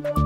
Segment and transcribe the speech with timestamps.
[0.00, 0.21] 关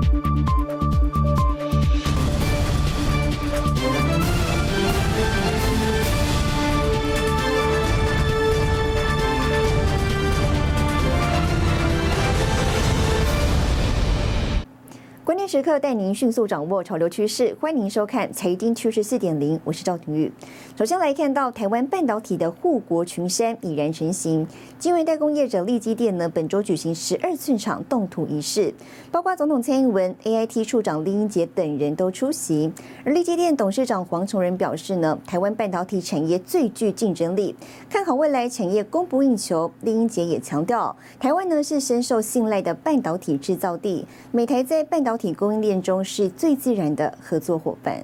[15.57, 20.31] 时刻带您迅速掌握潮流趋势，欢迎收看《财经趋势四点零》，我是赵廷玉。
[20.75, 24.47] 首先来看到台湾半导体的护国群山已然成型，
[24.77, 28.71] 晶圆代工业者立基电呢本周举行十二寸厂动土仪式，
[29.11, 32.71] 包括总统蔡英文、AIT 处长林英杰等人都出席。
[33.03, 37.55] 而立基电董事长黄崇仁表示呢，台湾半导体产业最具竞争力，
[37.89, 39.71] 看好未来产业供不应求。
[39.81, 48.03] 林英杰也强调，台湾呢是深受信赖的半导体制造地，美台在半导体工供应链中是最自然的合作伙伴。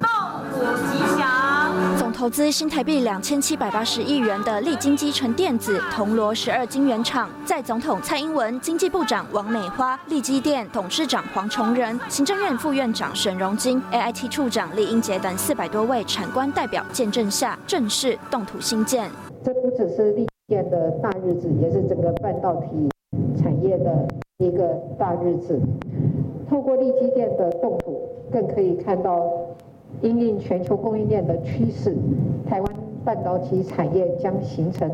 [0.00, 0.08] 动
[0.50, 19.08] 土吉祥，总投资新台币两千七百八十亿元的利金基成电子铜锣十二晶圆厂，在总统蔡英文、经济部长王美花、利基电董事长黄崇仁、行政院副院长沈荣金、AIT 处长李英杰等四百多位产官代表见证下，正式动土兴建。
[19.44, 22.88] 这不只是利电的大日子，也是整个半导体
[23.40, 25.56] 产业的一个大日子。
[26.50, 29.24] 透过立基电的动图，更可以看到
[30.02, 31.94] 因应全球供应链的趋势，
[32.44, 32.72] 台湾
[33.04, 34.92] 半导体产业将形成。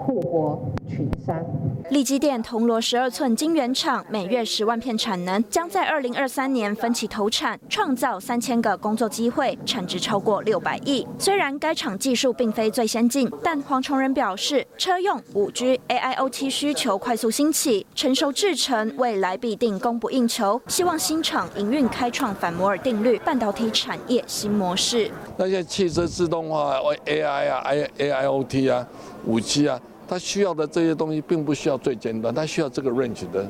[0.00, 1.44] 护国群山，
[1.90, 11.06] 立基电铜锣十二寸晶圆厂每月十万片产能，将在二零二三年分期投产，创造三千个工作机会，产值超过六百亿。
[11.18, 20.60] 虽然该厂技术并非最先进，但黄崇仁表示，车用五 G AIoT 需求快速兴起，成熟制程未来必定供不应求。
[20.66, 25.10] 希望新厂营运开创反摩尔定律，半导体产业新模式。
[25.36, 27.64] 那些汽车自动化、AI 啊、
[27.98, 28.86] AIoT 啊、
[29.26, 29.78] 五 G 啊。
[30.10, 33.48] 它需要的这些东西并不需要最尖端，他需要这个 range 的，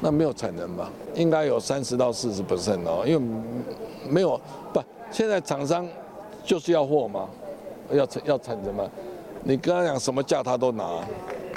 [0.00, 0.90] 那没有产能嘛？
[1.14, 3.42] 应该有三十到四十 percent 哦，因为
[4.10, 4.30] 没有
[4.72, 5.86] 不，现在厂商
[6.44, 7.28] 就是要货嘛，
[7.92, 8.84] 要产要产能嘛？
[9.44, 10.84] 你跟他讲什么价他都拿，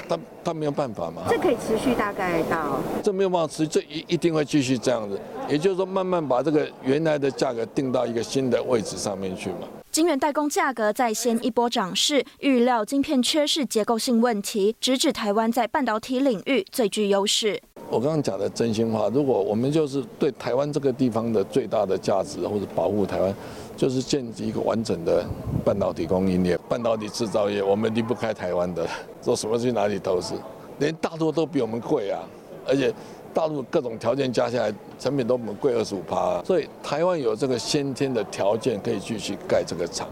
[0.08, 1.22] 他他没有办法嘛。
[1.28, 2.78] 这可以持续大概到？
[3.02, 5.18] 这没有办法持续，这一一定会继续这样子，
[5.48, 9.66] 也就是说慢慢把这个原来的价格定到一个新的位置上面去嘛。
[9.96, 17.58] 晶圆代工价格在先一波涨势，预料晶片缺是结构性问题，直指台湾在半导体领域最具优势。
[17.88, 23.34] 我刚刚讲的真心话，如果我们就是对台湾这个地方的最大的价值，或者保护台湾，
[23.74, 25.24] 就是建立一个完整的
[25.64, 28.86] 半导体供应链、半导体制造业，我们离不开台湾的，
[29.22, 30.34] 做什么去哪里投资，
[30.78, 32.20] 连大陆都比我们贵啊，
[32.68, 32.92] 而且。
[33.36, 40.08] 大陆各种条件加下来，成品都我们贵二十五趴，所以台湾有这个先天的条件可以继续盖这个厂。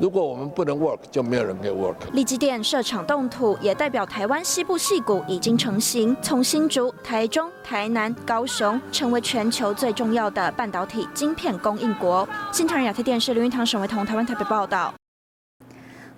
[0.00, 1.94] 如果我们不能 work，就没有人可以 work。
[2.12, 12.28] 立基电设厂动土，也代表台湾西部戏骨已经成型，从新竹、台中、台南、高雄，成为全球最重要的半导体晶片供应国。
[12.52, 14.92] 新唐人亚太电视刘云堂、沈维彤，台湾台北报道。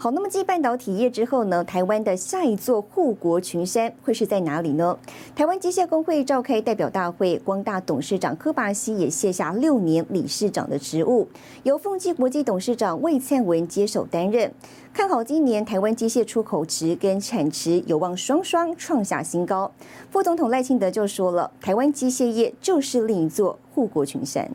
[0.00, 1.64] 好，那么继半导体业之后呢？
[1.64, 4.96] 台湾的下一座护国群山会是在哪里呢？
[5.34, 11.26] 台湾机械工会召开代表大会，光大董事长柯拔西也卸下六年理事长的职务，
[11.64, 14.52] 由凤基国际董事长魏灿文接手担任。
[14.94, 19.72] 看好今年台湾机械出口值跟产值有望双双创下新高。
[20.12, 24.48] 副总统赖清德就说了，台湾机械业就是另一座护国群山。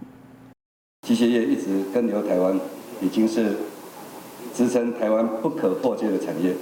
[1.06, 2.58] 机械业一直跟留台湾，
[3.02, 3.58] 已经是。
[4.56, 6.54] 支撑台湾不可或缺的产业，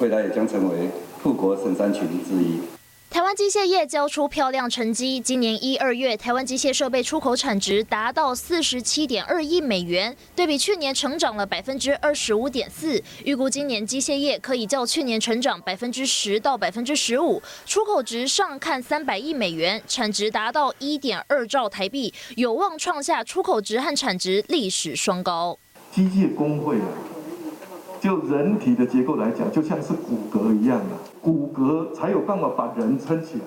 [0.00, 0.90] 未来也将成为
[1.22, 2.60] 富国神山群之一。
[3.08, 13.00] 台湾机械业交出漂亮成绩，今年一二月，台湾机械设备出口产值达到四十七点二亿美元，对比去年成长了百分之二十五点四。
[13.24, 25.58] 预估今年机械业可以较去年成长百分之十到百分之十五，出口值上看三百亿美元，产值达到一点二兆台币，有望创下出口值和产值历史双高。
[25.92, 26.88] 机械工会啊。
[28.00, 33.44] 就人体的结构来讲，就像是骨骼一样的，骨骼才有办法把人撑起来。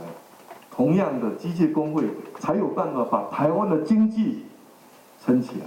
[0.72, 2.06] 同样的，机械工会
[2.40, 4.46] 才有办法把台湾的经济
[5.26, 5.66] 撑起来。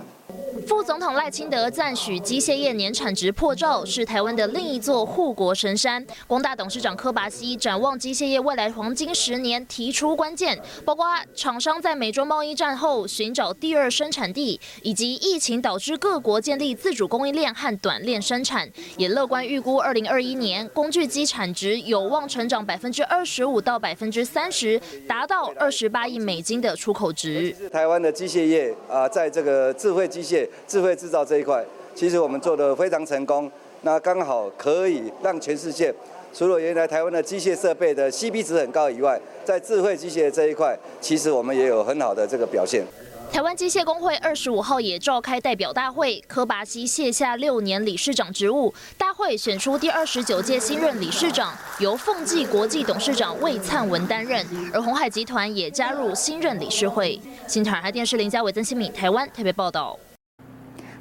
[0.67, 6.05] 副总统赖清德赞许机械业年产值破兆是台湾的另一座护国神山。
[6.27, 18.69] 光大董事长柯拔西展望机械业未来黄金十年，提出关键，包括厂商在美中贸易战后寻找第二生产地，以及疫情导致各国建立自主供应链和短链生产。
[18.97, 27.55] 也乐观预估二零二一年工具机产值有望成长百分之二十五到百分之三十，达到二十八亿美金的出口值。
[27.73, 30.38] 台湾的机械业啊，在这个智慧机械。
[30.67, 31.64] 智慧制造这一块，
[31.94, 33.50] 其实我们做的非常成功，
[33.82, 35.94] 那刚好可以让全世界
[36.35, 42.85] 除了原来台湾的机械设备的 CP 值很高以外，在智慧机械这一块，其实我们也有很好的这个表现。
[43.31, 57.20] 台湾机械工会二十五号也召开代表大会，柯拔西卸下六年理事长职务，大会选出第二十九届新任理事长，由凤记国际董事长魏灿文担任，而红海集团也加入新任理事会。
[57.46, 59.99] 新台海电视林家伟、曾新敏，台湾特别报道。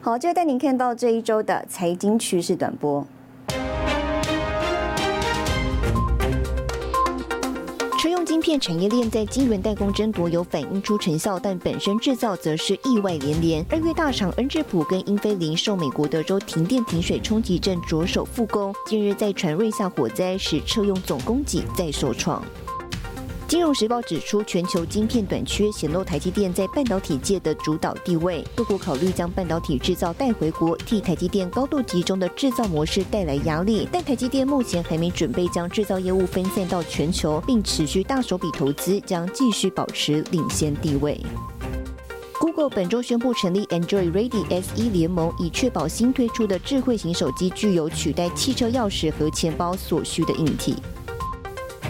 [0.08, 3.06] 好，接着带您看到这一周的财经趋势短波。
[8.00, 13.66] 车用晶片产业链在晶圆代工争夺有反映出成效，但本身制造则是意外连连。
[13.70, 22.42] 二月大厂恩智浦跟英飞凌受美国德州停电停水冲击正着手复工，近日在传瑞下火灾，使车用总供给再受创。
[23.48, 28.44] 金融时报指出，全球晶片短缺显露台积电在半导体界的主导地位。
[28.54, 33.88] 各国考虑将半导体制造带回国，替台积电高度集中的制造模式带来压力。
[33.90, 41.18] 但台积电目前还没准备将制造业务分散到全球，并持续大手笔投资，将继续保持领先地位。
[42.42, 50.76] Google 本周宣布成立 Android Ready SE 联盟，以确保新推出的智慧型手机具有取代汽车钥匙和钱包所需的硬体。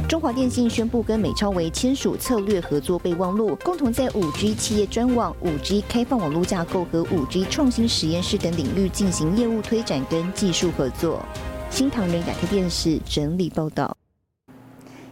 [0.07, 11.21] 中华电信宣布跟美超维签署策略合作备忘录，共同在五 G 企业专网、五 G 开放网络架构和五 G 创新实验室等领域进行业务推展跟技术合作。
[11.69, 13.98] 新唐人亚太电视整理报道。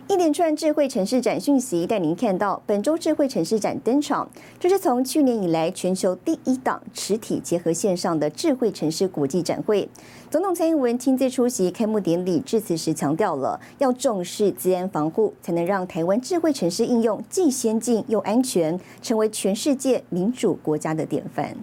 [0.08, 4.30] 一连串智慧城市展讯息带您看到，本周智慧城市展登场，
[4.60, 9.90] 这是从去年以来全球第一档实体结合线上的智慧城市国际展会。
[10.30, 21.58] 总统蔡英文亲自出席开幕典礼，致辞时强调了要重视治安防护，才能让台湾智慧城市应用既先进又安全，成为全世界民主国家的典范。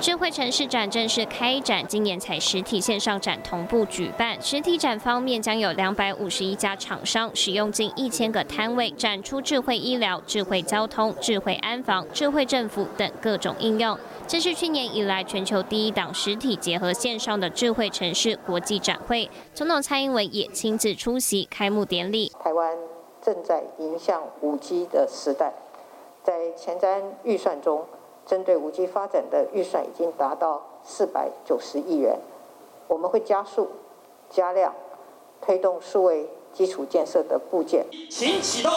[0.00, 4.40] 智慧城市展正式开展，今年才实体线上展同步举办。
[4.40, 13.98] 实体展方面将有两百五十一家厂商，使用近一千个摊位，展出智慧医疗、智慧交通、智慧安防、智慧政府等各种应用。
[14.26, 19.28] 这是去年以来全球第一档实体结合线上的智慧城市国际展会。
[19.52, 22.30] 总统蔡英文也亲自出席开幕典礼。
[22.42, 22.76] 台湾
[23.20, 25.52] 正在迎向五 G 的时代，
[26.22, 27.84] 在前瞻预算中。
[28.28, 32.14] 针对五 G 发展的预算已经达到四百九十亿元，
[32.86, 33.70] 我们会加速、
[34.28, 34.74] 加量
[35.40, 37.86] 推动数位基础建设的部件。
[38.10, 38.70] 请启动，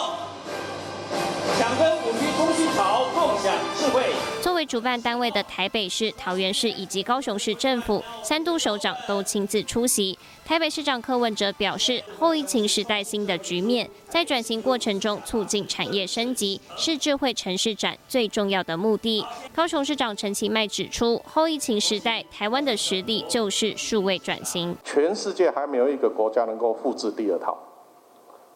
[1.58, 4.04] 想跟五 G 通讯潮共享智慧。
[4.40, 10.18] 作为主办单位的台北市、桃园市以及高雄市政府三都首长都亲自出席。
[10.52, 19.24] 台北市长柯文哲表示，后疫情时代新的局面，在转型过程中促进产业升级，是智慧城市展最重要的目的。
[19.54, 24.76] 高雄市长陈其迈指出，后疫情时代，台湾的实力就是数位转型。
[24.84, 27.56] 全世界还没有一个国家能够复制第二套。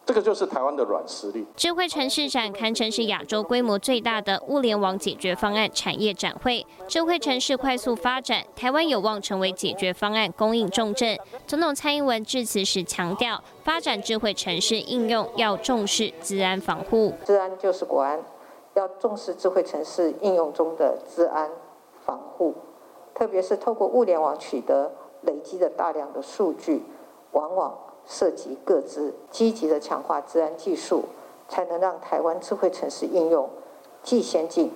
[0.07, 1.45] 这个就是台湾的软实力。
[1.57, 6.65] 智慧城市展堪称是亚洲规模最大的物联网解决方案产业展会。
[6.87, 11.19] 智慧城市快速发展，台湾有望成为解决方案供应重镇。
[11.45, 17.13] 总统蔡英文致辞时强调，发展智慧城市应用要重视治安防护。
[17.25, 18.17] 治安就是国安，
[18.75, 21.51] 要重视智慧城市应用中的治安
[22.05, 22.55] 防护，
[23.13, 24.89] 特别是透过物联网取得
[25.23, 26.85] 累积的大量的数据，
[27.31, 27.77] 往往。
[28.07, 31.05] 涉及各自积极的强化治安技术，
[31.49, 33.49] 才能让台湾智慧城市应用
[34.01, 34.71] 既先进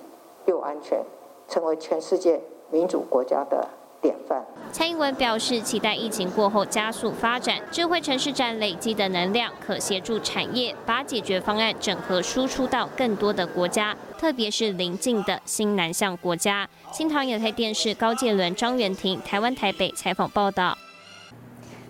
[0.46, 1.02] 又安全，
[1.48, 3.66] 成为全世界民主国家的
[4.00, 4.44] 典范。
[4.70, 16.68] 蔡英文表示，期待疫情过后加速发展智慧城市站累积的能量，可协助产业把解决方案整合输出到更多的国家，特别是邻近的新南向国家。
[16.92, 20.76] 新唐有台电视高建伦、张元婷，台湾台北采访报道。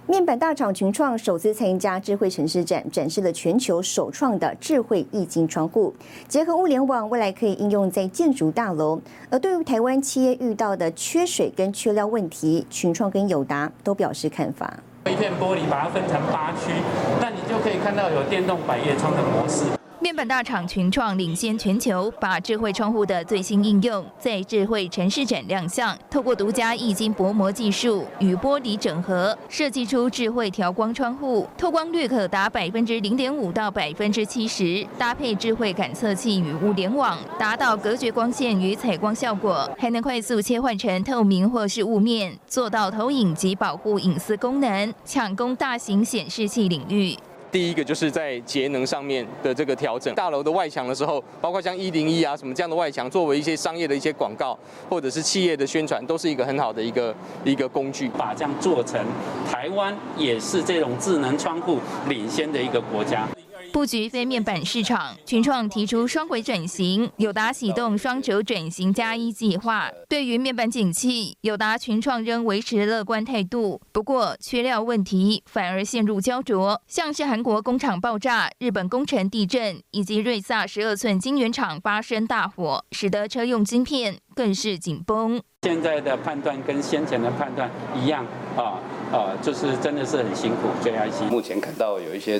[0.08, 5.94] 面板大厂群创首次参加智慧城市展，展示了全球首创的智慧液晶窗户，
[6.26, 9.00] 结合物联网，未来可以应用在建筑大楼。
[9.30, 14.76] 而对于台湾企业遇到的缺水跟缺料问题，群创跟友达都表示看法。
[15.06, 16.72] 一片玻璃把它分成八区，
[17.20, 19.64] 那你就可以看到有电动百叶窗的模式。
[20.02, 25.96] 面板大厂群创领先全球，把智慧窗户的最新应用在智慧城市展亮相。
[26.10, 34.84] 透过独家液晶薄膜技术与玻璃整合，设计出智慧调光窗户，透光率可达百分之零点五到百分之七十。
[34.98, 47.16] 搭配智慧感测器与物联网，达到隔绝光线与采光效果，还能快速切换成透明或是雾面，做到投影及保护隐私功能，抢攻大型显示器领域。
[47.52, 58.08] 第一个就是在节能上面的这个调整，大楼的外墙的时候，包括像一零一啊什么这样的外墙，作为一些商业的一些广告或者是企业的宣传，都是一个很好的一个一个工具。
[58.16, 58.98] 把这样做成，
[59.46, 61.78] 台湾也是这种智能窗户
[62.08, 63.28] 领先的一个国家。
[63.72, 69.90] 布局非面板市场，群创提出双轨转型，友达启动双轴转型加一计划。
[70.10, 73.80] 对于面板景气，友达群创仍维持乐观态度。
[73.90, 85.40] 不过，缺料问题反而陷入焦灼，像是韩国工厂爆炸、日本工程地震，以及瑞萨十二寸晶圆厂发生大火，使得车用晶片更是紧绷。
[85.62, 88.78] 现在的判断跟先前的判断一样啊
[89.10, 90.68] 啊，就是真的是很辛苦。
[90.84, 92.38] JIC 目前看到有一些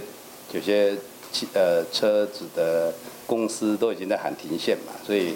[0.53, 0.95] 有些。
[1.55, 2.93] 呃，车子的
[3.27, 5.35] 公司都已经在喊停线嘛，所以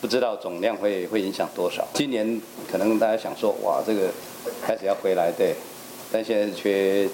[0.00, 1.86] 不知道总量会会影响多少。
[1.94, 4.10] 今年可能大家想说，哇，这个
[4.66, 5.54] 开始要回来，对，
[6.10, 7.08] 但现在缺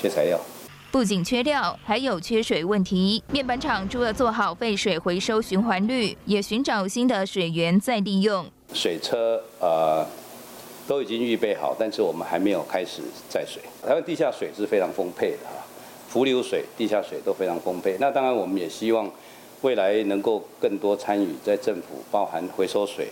[0.00, 0.38] 缺材料。
[0.90, 3.22] 不仅缺料，还有缺水问题。
[3.30, 8.46] 面板厂除了做好废水回收循环率，也寻找新的水源再利用。
[8.72, 10.06] 水车呃
[10.86, 13.60] 都已经预备好，但是我们还没有开始载水。
[13.86, 15.38] 台湾地下水是非常丰沛的。
[16.08, 17.96] 浮流水、地下水都非常丰沛。
[18.00, 19.10] 那当然，我们也希望
[19.60, 23.08] 未来能够更多参与在政府，包含回收水。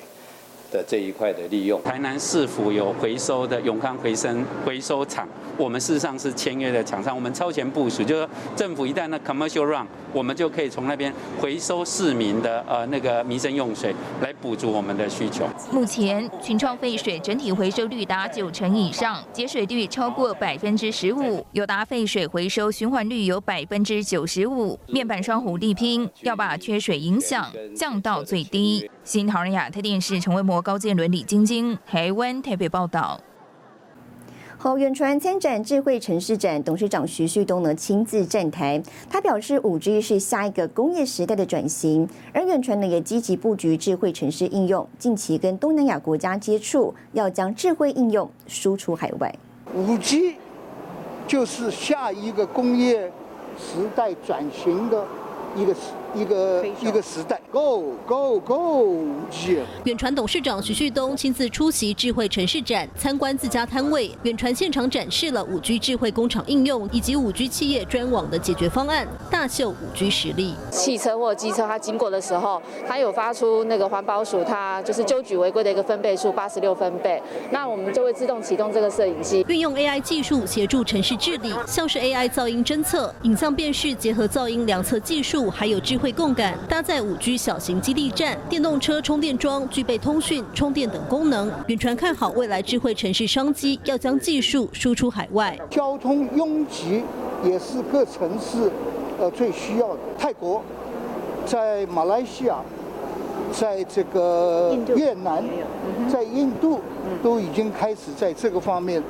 [0.71, 15.47] 的这一块的利用，台南市府有回收的永康回生回收厂，我们事实上是签约的厂商，我们超前部署，就是政府一旦那 commercial run，我们就可以从那边回收市民的呃那个民生用水，来补足我们的需求。
[15.71, 28.91] 目前群创废水整体回收率达九成以上，节水率超过百分之十五，友达废水回收循环率有百分之九十五，面板双虎力拼，要把缺水影响降到最低。
[29.07, 33.21] 新唐人亚太电视陈为模高建伦李晶晶台湾台北报道。
[34.59, 49.33] 好，远传参展智慧城市展，董事长徐旭东呢亲自站台，他表示五 G 是下一个工业时代的转型，而远传呢也积极布局智慧城市应用，近期跟东南亚国家接触，要将智慧应用输出海外。
[49.73, 50.35] 五 G
[51.29, 53.13] 就是下一个工业
[53.57, 55.05] 时代转型的
[55.55, 55.73] 一个。
[56.17, 59.05] 一个一个时代，Go Go Go！
[59.85, 64.11] 远传董事长徐旭东亲自出席智慧城市展，参观自家摊位。
[64.23, 70.55] 远传现场展示了五 G 智慧工厂应用以及五 G 企业专网的解决方案，大秀五 G 实力。
[70.71, 86.06] 汽车或机车它经过的时候，它有发出那个环保署它就是纠举违规的一个分贝数八十六分贝，那我们就会自动启动这个摄影机，运用 AI 技术协助城市治理，像是 AI 噪音侦测、影像辨识，结合噪音量测技术，还有智慧。
[86.13, 91.51] 共感搭载五 G 小型基地站、电动车充电桩，具备通讯、充电等功能。
[91.67, 95.59] 远传看好未来智慧城市商机，要将技术输出海外。
[95.71, 97.03] 交通拥挤
[97.45, 98.71] 也是各城市
[99.19, 99.99] 呃最需要的。
[100.19, 100.63] 泰国、
[101.45, 102.57] 在马来西亚、
[103.53, 105.45] 在这个越南、
[106.11, 106.81] 在印度
[107.23, 109.03] 都已经开始在这个方面。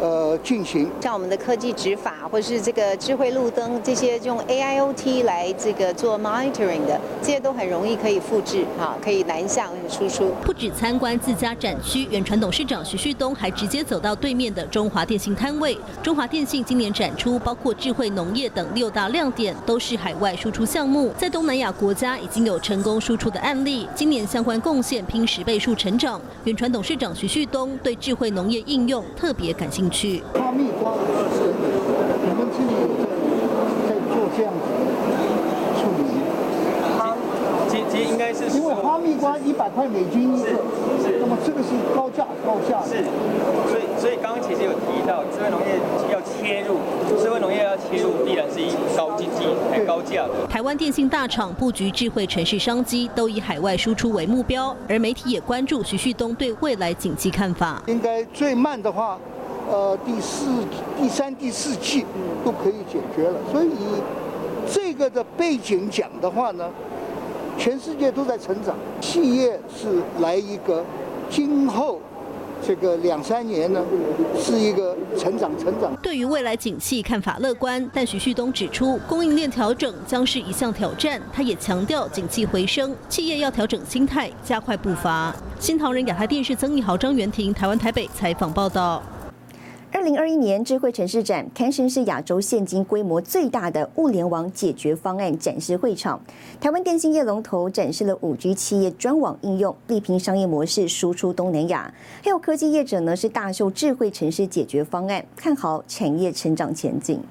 [0.00, 10.32] 呃，进行像我们的科技执法，或是这个智慧路灯这些用 AIoT 来这个做 monitoring 的，这些都很容易可以复制，哈，可以南向输出。
[10.42, 15.78] 不止参观自家展区，远传董事长徐旭东还直接走到对面的中华电信摊位。
[16.02, 23.88] 中华电信今年展出包括智慧农业等六大亮点，都是海外输出项目，在东南亚国家已经有成功输出的案例。
[23.94, 26.20] 今年相关贡献拼十倍数成长。
[26.44, 29.81] 远传董事长徐旭东对智慧农业应用特别感兴趣。
[29.90, 33.04] 去哈密瓜，你们这里在
[33.88, 34.66] 在做这样子
[35.80, 36.02] 处理？
[36.98, 37.16] 好，
[37.68, 40.48] 其其实应该是因为哈密瓜一百块美金一个，
[41.20, 42.82] 那么这个是高价高价。
[42.84, 43.04] 是，
[43.68, 45.78] 所以所以刚刚其实有提到，智慧农业
[46.12, 46.76] 要切入，
[47.18, 50.46] 智慧农业要切入，必然是以高经济、还高价的。
[50.48, 57.82] 台湾电信大厂布局智慧城市商机，都以海外输出为目标，而媒体也关注徐旭东对未来景气看法。
[57.86, 59.18] 应该最慢的话。
[59.72, 60.44] 呃，第四、
[61.00, 62.04] 第三、第四季
[62.44, 63.70] 都可以解决了，所以
[64.70, 66.68] 这个的背景讲的话呢，
[67.56, 70.84] 全世界都在成长，企业是来一个
[71.30, 71.98] 今后
[72.62, 73.82] 这个两三年呢，
[74.38, 75.90] 是一个成长成长。
[76.02, 81.18] 对于未来景气看法乐观，但徐旭东指出，供应链调整将是一项挑战。
[81.32, 85.34] 他也强调，景气回升，企业要调整心态，加快步伐。
[85.58, 89.02] 新唐人亚太电视曾义豪、张元婷，台湾台北采访报道。
[89.94, 96.18] 二零二一年智慧城市展堪称是亚洲现今规模最大的物联网解决方案展示会场。
[96.58, 101.92] 台湾电信业龙头展示了五 G 企业专网应用，力拼商业模式输出东南亚。
[102.24, 107.22] 还有科技业者呢是大秀智慧城市解决方案，看好产业成长前景。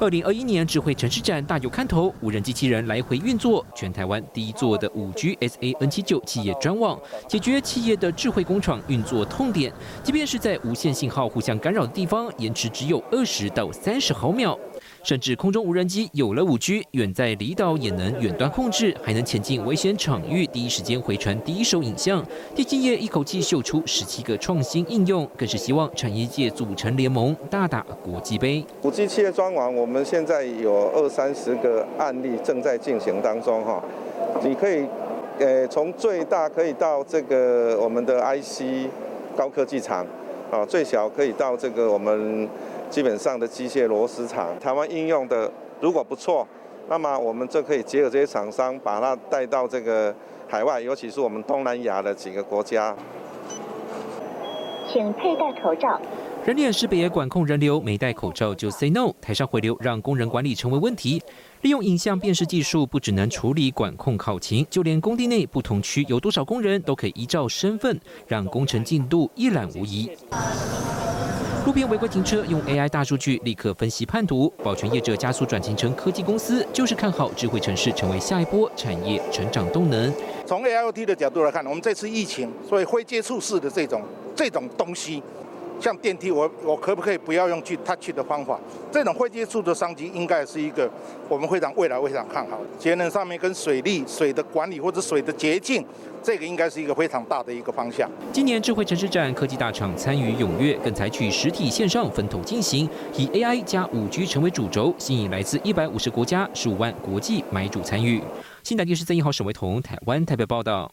[0.00, 6.98] 二零二一年智慧城市展大有看头，无人机器人来回运作，全台湾第一座的五 G SAN 七九企业专网，
[7.28, 9.72] 解决企业的智慧工厂运作痛点。
[10.02, 14.58] 即便是在无线信号互相干扰的地方，延迟只有二十到三十毫秒。
[15.04, 22.24] 甚至空中无人机有了五 G，远在离岛也能远端控制，还能前进危险场域，第一时间回传第一手影像。
[22.54, 28.64] 地基业一口气秀出十七个创新应用，更是希望产业界组成联盟，大打国际杯。
[28.80, 33.84] 五 G 企业专网，我们现在有二三十个案例正在进行当中哈。
[34.42, 34.86] 你可以，
[35.38, 38.88] 呃，从最大可以到这个我们的 IC
[39.36, 40.06] 高科技厂，
[40.50, 42.48] 啊，最小可以到这个我们。
[42.90, 45.50] 基本上的机械螺丝厂，台湾应用的
[45.80, 46.46] 如果不错，
[46.88, 50.14] 那么我们就可以结合这些厂商，把它带到这个
[50.48, 52.94] 海外，尤其是我们东南亚的几个国家。
[54.92, 56.00] 请佩戴口罩。
[56.44, 59.10] 人脸识别管控人流，没戴口罩就 say no。
[59.18, 61.22] 台上回流让工人管理成为问题。
[61.62, 70.10] 利用影像辨识技术，不只能处理管控考勤，就连工地内不同区有多少工人，都可以依照身份，让工程进度一览无遗。
[71.64, 80.12] 路边违规停车，用 AI 大数据立刻分析判读，保全业者加速转型成科技公司，就是看好智慧城市成为下一波产业成长动能。
[80.44, 84.02] 从 ALT 的角度来看，我们这次疫情，所以非接触式的这种
[84.36, 85.22] 这种东西。
[85.80, 88.58] 像电梯，我我可不可以不要用去 touch 的方法？
[88.90, 90.90] 这种会接触的商机，应该是一个
[91.28, 92.58] 我们非常未来非常看好。
[92.78, 95.84] 节能上面跟水利、水的管理或者水的洁净，
[96.22, 98.10] 这个应该是一个非常大的一个方向。
[98.32, 108.22] 今年智慧城市展，科技大厂参与踊跃，更采取实体线上分头进行，以 AI 加五 G 成为主轴，吸引来自一百五十国家十五万国际买主参与。
[108.62, 110.90] 新台电视曾一豪、沈维彤，台湾台北报道。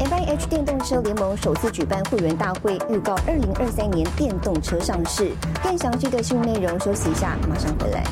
[0.00, 5.30] M I H 电动车联盟首次举办会员大会，预告二零二三年电动车上市。
[5.62, 8.02] 更详细的新闻内容，休息一下，马上回来。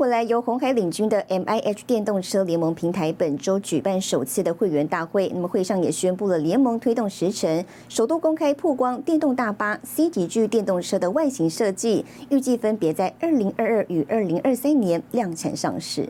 [0.00, 0.22] 回来！
[0.22, 5.28] 由红海领军的 M I H 电动车联盟平台本周举办首次的会员大会。
[5.28, 16.08] 那么会上也宣布了联盟推动时程，首度公开曝光电动大巴 C 级具电动车的外形设计，预计分别在二零二二与二零二三年量产上市。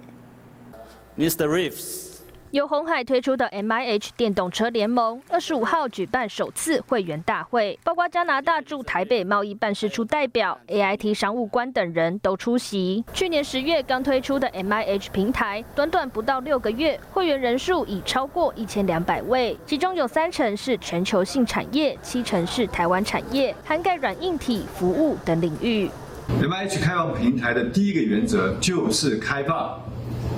[1.18, 1.48] Mr.
[1.48, 2.19] Reeves。
[2.52, 13.04] 由红海推出的 M I H 电动车联盟，二十五号举办首次会员大会，包括加拿大驻台北贸易办事处代表、A I T 商务官等人都出席。
[13.14, 25.88] 去年十月刚推出的 M I H 平台，短短不到六个月，会员人数已超过一千两百位，其中有三成是全球性产业，七成是台湾产业，涵盖软硬体、服务等领域。
[26.42, 29.80] M I H 开放平台的第一个原则就是开放。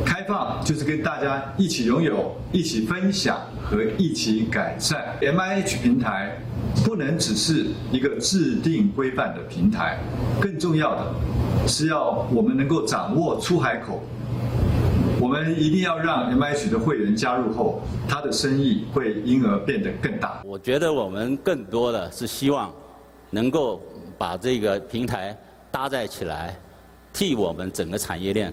[0.04, 5.16] 开放就是跟大家一起拥有、一起分享和一起改善。
[5.20, 6.36] M I H 平台
[6.84, 9.98] 不能只是一个制定规范的平台，
[10.40, 11.14] 更重要的
[11.68, 14.02] 是要我们能够掌握出海口。
[15.20, 20.42] 我们一定要让 M I H 的会员加入后，他的生意会因而变得更大。
[20.44, 22.72] 我觉得我们更多的是希望
[23.30, 23.80] 能够
[24.18, 25.36] 把这个平台
[25.70, 26.56] 搭载起来，
[27.12, 28.52] 替我们整个产业链。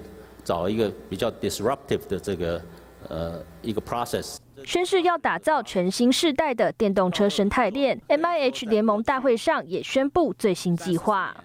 [0.49, 2.59] 找一个比较 disruptive 的这个
[3.07, 8.01] 呃一个 process，宣誓要打造全新世代的电动车生态链。
[8.07, 11.35] M I H 联盟大会上也宣布最新计划。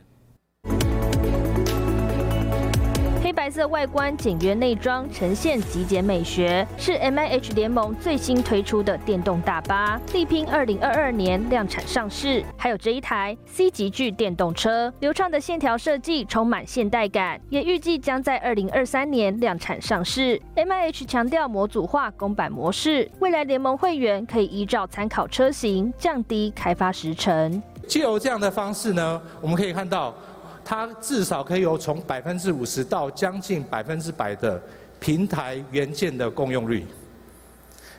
[3.45, 12.43] 白色外观、简约内装，呈现极简美学，是 M I H 联盟最新推出的电动大巴，力拼二零二二年量产上市。
[12.57, 20.41] 还有这一台 C 级巨电动车，流畅的线条设计充满现代感，也预计将在二零二三年量产上市。
[20.55, 27.63] M I H 强调模组化公版模式，未来联盟会员可以依照参考车型降低开发时程。
[27.87, 30.15] 借由这样的方式呢，我们可以看到。
[30.65, 34.61] 它至少可以有从百分之五十到将近百分之百的
[34.99, 36.87] 平台元件的共用率，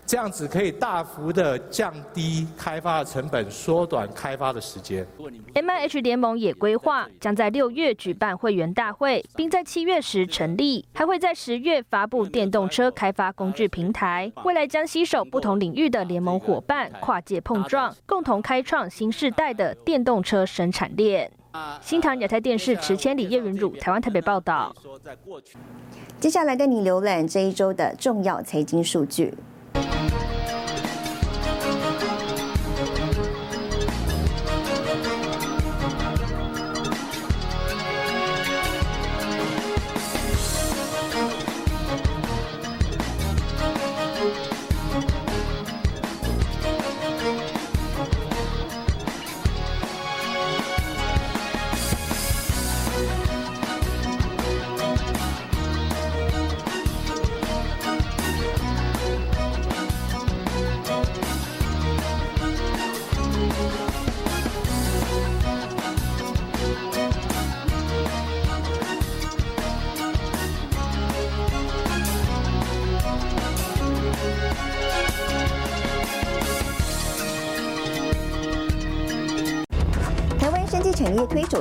[0.05, 5.05] 这样子可以大幅的降低开发的成本，缩短开发的时间。
[5.53, 14.31] M I H 联盟也规划将在六月举办会员大会，并在七月时成立，还会在十月发布电动车开发工具平台。
[14.43, 21.31] 未来将携手不同领域的联盟伙伴，跨界碰撞，共同开创新时代的电动车生产链。
[21.81, 24.75] 新唐亚太电视池千里叶云汝台湾台北报道。
[26.19, 29.33] 接下来带你浏览这一周的重要财经数据。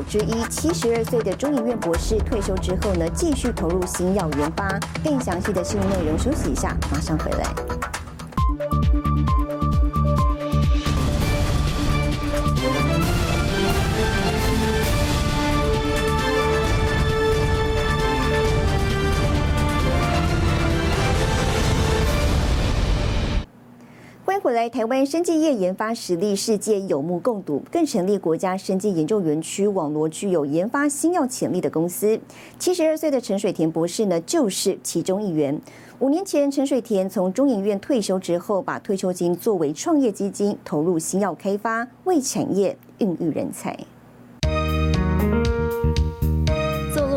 [0.03, 4.79] 之一，七十二岁的中医院博士退休之后呢，继续投入新药研发。
[5.03, 7.84] 更详细的新闻内容，休息一下，马上回来。
[24.55, 32.19] 来，台湾生技业研发实力世界有目共睹，更成立国家生技研究园区，网罗具有研发新药潜力的公司。
[32.57, 35.61] 七十二岁的陈水田博士呢，就是其中一员。
[35.99, 43.77] 五年前，陈水田从中研院退休之后，把退休金作为创业基金，投入新药开发，为产业孕育人才。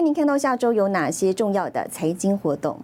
[0.00, 2.80] 您看到下周有哪些重要的财经活动。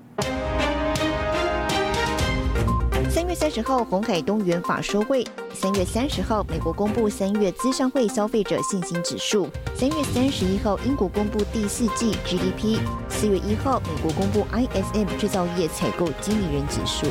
[3.08, 5.24] 三月三十号，红海东元法说会；
[5.54, 17.06] 三月三十号，美国公布三月资商会消费者信心指数；三月三十一号，英国公布第四季 GDP；四月一号，美国公布 ISM 制造业采购经理人指数。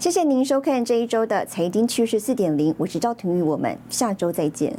[0.00, 4.76] 谢谢您收看这一周的财经趋势四点零，我是赵廷玉，我们下周再见。